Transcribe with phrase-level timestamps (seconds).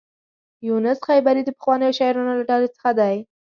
[0.67, 3.15] یونس خیبري د پخوانیو شاعرانو له ډلې څخه دی.